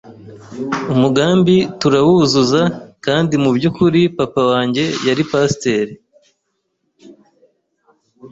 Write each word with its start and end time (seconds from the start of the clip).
umugambi 0.93 1.55
turawuzuza 1.79 2.61
kandi 3.05 3.33
mu 3.43 3.49
by’ukuri 3.57 4.01
papa 4.17 4.41
wanjye 4.51 4.83
yari 5.07 5.23
Pasteur 5.31 5.87